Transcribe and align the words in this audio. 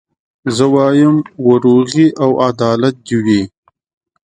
زه 0.55 0.65
وايم 0.73 1.15
وروغي 1.47 2.07
او 2.23 2.31
عدالت 2.47 2.95
دي 3.07 3.15
وي 3.25 3.41